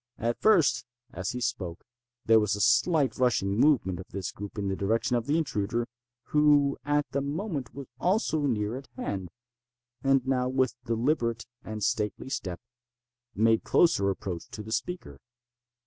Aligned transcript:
At 0.17 0.41
first, 0.41 0.83
as 1.13 1.29
he 1.33 1.39
spoke, 1.39 1.83
there 2.25 2.39
was 2.39 2.55
a 2.55 2.59
slight 2.59 3.19
rushing 3.19 3.49
movement 3.55 3.99
of 3.99 4.07
this 4.09 4.31
group 4.31 4.57
in 4.57 4.67
the 4.67 4.75
direction 4.75 5.15
of 5.15 5.27
the 5.27 5.37
intruder, 5.37 5.87
who 6.29 6.79
at 6.83 7.05
the 7.11 7.21
moment 7.21 7.75
was 7.75 7.85
also 7.99 8.47
near 8.47 8.75
at 8.77 8.87
hand, 8.97 9.29
and 10.03 10.25
now, 10.27 10.49
with 10.49 10.73
deliberate 10.85 11.45
and 11.63 11.83
stately 11.83 12.29
step, 12.29 12.59
made 13.35 13.63
closer 13.63 14.09
approach 14.09 14.49
to 14.49 14.63
the 14.63 14.71
speaker. 14.71 15.19